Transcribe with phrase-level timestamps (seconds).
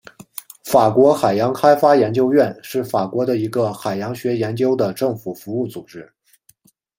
[0.63, 6.11] 法国海洋开发研究院是法国的一个海洋学研究的政府服务组织。